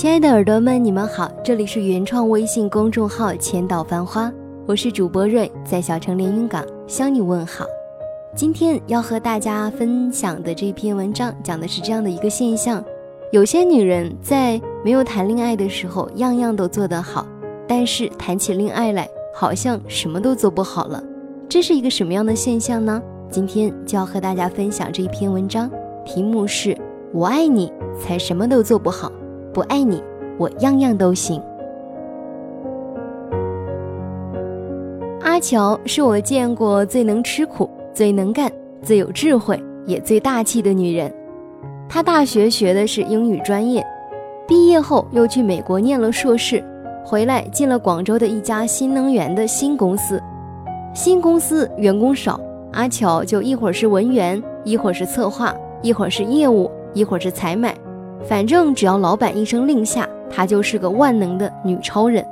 [0.00, 4.32] 亲爱的耳朵们，你们好，这里是原创微信公众号千岛繁花，
[4.64, 7.66] 我是主播瑞，在小城连云港向你问好。
[8.34, 12.82] 今天要和大家分享的这篇文章，讲的是这样的一个现象：
[13.30, 17.26] 有些女人在没有谈恋爱的时候，样样都做得好，
[17.68, 21.04] 但是谈起恋爱来，好像什么都做不好了。
[21.46, 23.02] 这是一个什么样的现象呢？
[23.28, 25.70] 今天就要和大家分享这一篇文章，
[26.06, 26.74] 题目是
[27.12, 27.70] “我爱你
[28.00, 29.12] 才什么都做不好”。
[29.52, 30.02] 不爱你，
[30.38, 31.42] 我样样都行。
[35.22, 38.50] 阿乔是我见过最能吃苦、最能干、
[38.82, 41.12] 最有智慧也最大气的女人。
[41.88, 43.84] 她大学学的是英语专业，
[44.46, 46.62] 毕业后又去美国念了硕士，
[47.04, 50.22] 回来进了广州的一家新能源的新公司。
[50.94, 52.40] 新公司员工少，
[52.72, 57.74] 阿乔就一会儿是文员，一会儿是策划，一会儿是业务，一会儿是采买。
[58.28, 62.24] 反正只要老板一声令下，她就是个万能的女超人。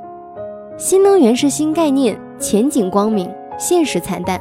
[0.76, 4.40] 新能源是新概念，前景光明，现实惨淡，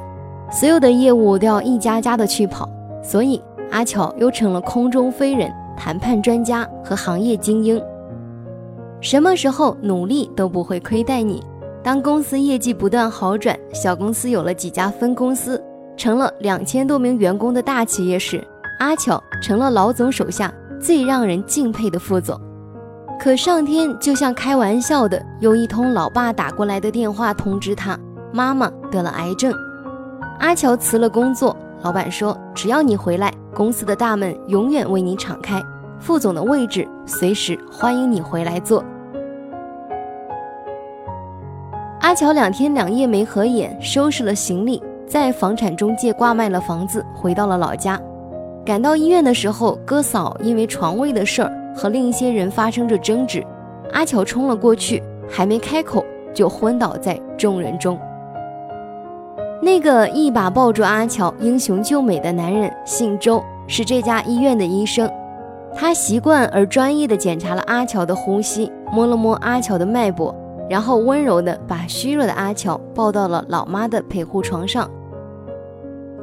[0.51, 2.69] 所有的业务都要一家家的去跑，
[3.01, 7.81] 所以阿巧又成了空中飞人、谈判专家和行业精英。
[9.01, 11.43] 什么时候努力都不会亏待你。
[11.83, 15.63] 当公司业绩不断好转，小公司有了几家分公司，
[15.95, 18.45] 成了两千多名员工的大企业时，
[18.79, 20.53] 阿巧成了老总手下。
[20.79, 22.39] 最让人敬佩的副总，
[23.19, 27.97] 可上天就像开玩笑的，用一通老爸打过来的电话通知他，
[28.31, 29.53] 妈妈得了癌症。
[30.39, 35.61] 阿乔辞了工作，老板说，只要你回来，公司的大门永远为你敞开，
[35.99, 38.83] 副总的位置随时欢迎你回来坐。
[42.01, 47.99] 阿乔两天两夜没合眼，收拾了行李，在房产中介挂卖了房子，回到了老家。
[48.67, 53.41] 赶到医院的时候，哥嫂因为床位的事儿和另一些人发生着争执，
[53.93, 57.97] 阿乔冲了过去，还没开口就昏倒在众人中。
[59.61, 65.09] 那个一把抱住阿乔、英雄救美的男人姓周，是这家医院的医生。
[65.73, 70.35] 他习惯而专业的检查了阿乔的呼吸，摸了摸阿乔的脉搏，
[70.69, 74.91] 然后温柔的把虚弱的阿乔抱到了老妈的陪护床上。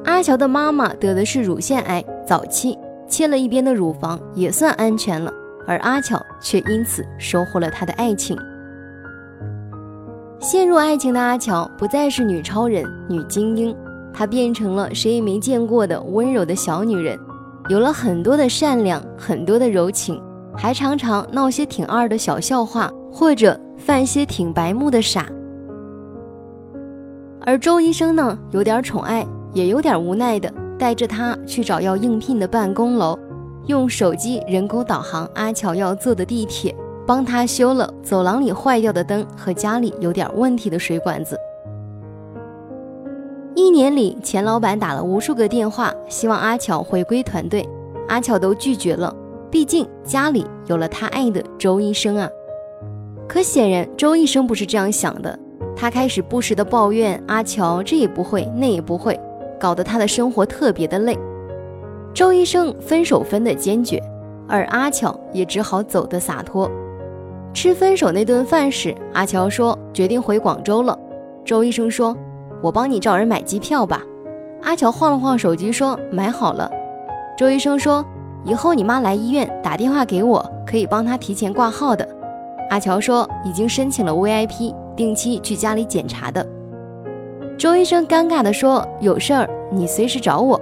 [0.05, 2.79] 阿乔的妈妈得的是乳腺癌，早期
[3.09, 5.33] 切了一边的乳房，也算安全了。
[5.67, 8.37] 而阿乔却因此收获了他的爱情。
[10.39, 13.75] 陷入爱情的阿乔不再是女超人、女精英，
[14.13, 17.19] 她变成了谁也没见过的温柔的小女人，
[17.71, 20.23] 有了很多的善良，很多的柔情，
[20.55, 25.27] 还常常闹些挺二的小笑话，或者犯些挺白目的傻。
[27.47, 29.27] 而周医生呢，有点宠爱。
[29.55, 33.19] 也有点无奈的，带着他去找要应聘的办公楼，
[33.67, 36.75] 用手机人工导航阿乔要坐的地铁，
[37.07, 41.39] 帮他修了走廊里坏掉的灯和家里有点问题的水管子。
[43.55, 47.67] 一年里，钱老板打了无数个电话，希望阿乔回归团队，
[48.09, 49.15] 阿乔都拒绝了，
[49.49, 52.29] 毕竟家里有了他爱的周医生啊。
[53.29, 55.39] 可显然，周医生不是这样想的，
[55.77, 59.19] 他开始不时的抱怨阿乔这也不会，那也不会。
[59.65, 61.19] 搞得他的生活特别的累，
[62.13, 63.99] 周医生分手分的坚决，
[64.47, 66.71] 而阿乔也只好走的洒脱。
[67.55, 70.99] 吃分手那顿饭时，阿乔说决定回广州了。
[71.47, 72.15] 周医生说
[72.61, 74.03] ：“我帮你找人买机票吧。”
[74.61, 76.71] 阿乔晃了晃手机说：“买好了。”
[77.35, 78.05] 周医生说
[78.45, 82.07] ：“以后你妈来医院打电话给我，可以帮她提前挂号的。”
[82.69, 86.47] 阿乔说：“已经申请了 VIP，定期去家里检查的。”
[87.57, 90.61] 周医生尴尬地说：“有事儿你随时找我。”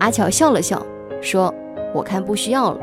[0.00, 0.84] 阿乔笑了笑
[1.20, 1.52] 说
[1.94, 2.80] ：“我看不需要了。”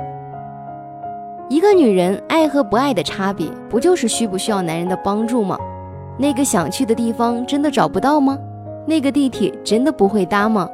[1.50, 5.58] 一个女人爱和不爱的差别，不就是需不需要男人的帮助吗？
[6.18, 8.38] 那个想去的地方真的找不到吗？
[8.88, 10.70] 那个地铁真的不会搭吗？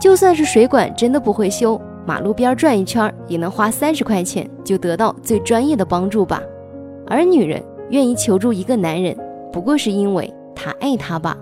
[0.00, 6.42] 就算是水管真的不会修，马路边转一圈也能花三十块钱就得到最专业的帮助吧？
[7.06, 9.16] 而女人愿意求助一个男人，
[9.52, 11.36] 不过是因为他爱他吧？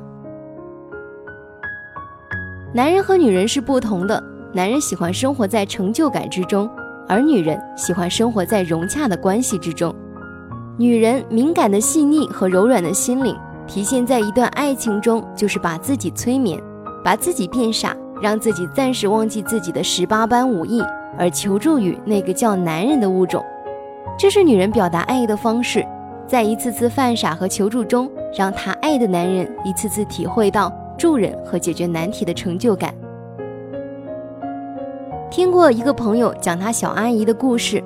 [2.74, 4.22] 男人和女人是不同的，
[4.52, 6.68] 男人喜欢生活在成就感之中，
[7.08, 9.94] 而女人喜欢生活在融洽的关系之中。
[10.76, 13.34] 女人敏感的细腻和柔软的心灵，
[13.66, 16.62] 体现在一段爱情中，就是把自己催眠，
[17.02, 20.82] 把自己变傻，让自己暂时忘记自己的十八般武艺，
[21.18, 23.42] 而求助于那个叫男人的物种。
[24.18, 25.82] 这是女人表达爱意的方式，
[26.26, 30.70] 在一次次犯傻和求助中，让她爱的男人一次次体会到。
[30.98, 32.92] 助人和解决难题的成就感。
[35.30, 37.82] 听过一个朋友讲他小阿姨的故事，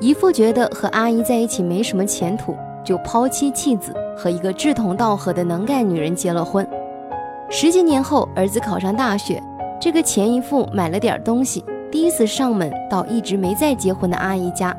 [0.00, 6.66] 姨父觉得和阿姨在一起没什么前途，就抛妻弃子，和一个志同道合的能干女人结了婚。
[7.50, 9.42] 十几年后，儿子考上大学，
[9.80, 14.76] 这个前姨父买了点东西，第一次上门到一直没再结婚的阿姨家。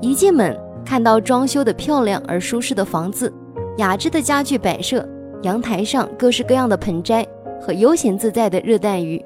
[0.00, 3.32] 一进门，看到装修的漂亮而舒适的房子，
[3.76, 5.06] 雅致的家具摆设，
[5.44, 7.26] 阳台上各式各样的盆栽
[7.60, 9.22] 和悠闲自在的热带鱼。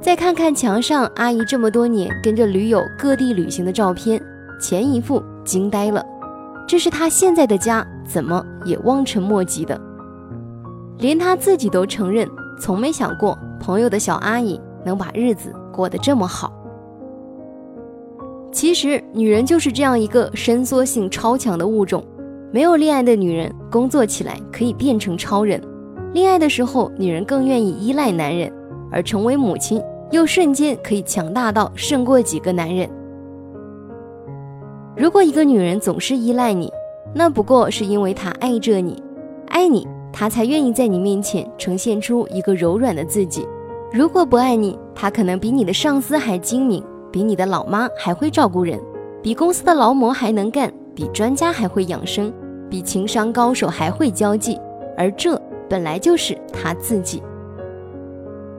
[0.00, 4.20] 再看看墙上阿姨这么多年跟着驴友各地旅行的照片。
[4.60, 6.04] 前一副惊呆了，
[6.68, 9.78] 这是他现在的家，怎么也望尘莫及的。
[10.98, 12.28] 连他自己都承认，
[12.60, 16.52] 从没想过朋友的小阿姨能把日子过得这么好。
[18.52, 22.04] 其实，女人就是这样一个伸缩性超强的物种。
[22.52, 25.60] 没有恋爱的女人，工作起来可以变成超人；
[26.12, 28.52] 恋爱的时候，女人更愿意依赖男人，
[28.90, 29.80] 而成为母亲，
[30.10, 32.90] 又瞬间可以强大到胜过几个男人。
[34.96, 36.72] 如果一个女人总是依赖你，
[37.14, 39.00] 那不过是因为她爱着你，
[39.46, 43.46] 爱你，她才愿意在你面前呈现出一个柔软的自己。
[43.92, 46.82] 如果不爱你，她可能比你的上司还精明，
[47.12, 48.80] 比你的老妈还会照顾人，
[49.22, 52.30] 比公司的劳模还能干，比专家还会养生，
[52.68, 54.60] 比情商高手还会交际，
[54.98, 57.22] 而这本来就是他自己。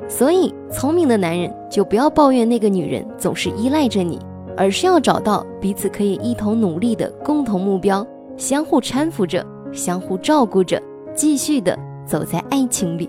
[0.07, 4.17] 所以，聪明的男人就不要抱怨那个女人总是依赖着你。
[4.57, 8.05] 而是要找到彼此可以一同努力的共同目标，
[8.35, 10.81] 相互搀扶着，相互照顾着，
[11.13, 13.07] 继续的走在爱情里。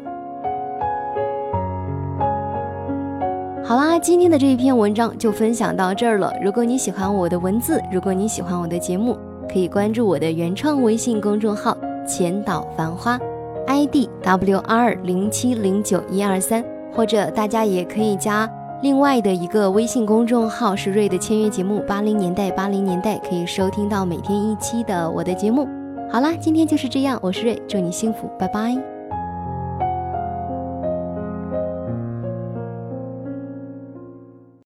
[3.64, 6.32] 好啦，今天的这一篇文章就分享到这儿了。
[6.42, 9.16] 如果你喜欢我的文字，如果你喜欢我的节目，
[9.48, 13.16] 可以关注我的原创微信公众号“千岛繁花
[13.68, 16.62] ”，ID W R 零七零九一二三，
[16.92, 18.50] 或者大家也可以加。
[18.82, 25.68] 另外的一个微信公众号是瑞的签约节目《八零年代八零年代》，可以收听到每天一期的我的节目。
[26.10, 28.91] 好啦，今天就是这样，我是瑞，祝你幸福，拜拜。